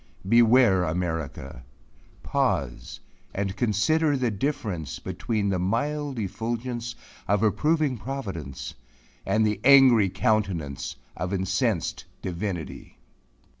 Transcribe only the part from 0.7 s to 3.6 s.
America! pause and